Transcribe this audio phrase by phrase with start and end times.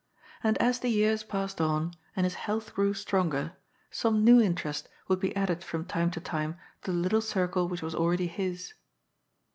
[0.43, 3.53] And as the years passed on, and his health grew stronger,
[3.91, 7.83] some new interest would be added from time to time to the little circle which
[7.83, 8.73] was already his.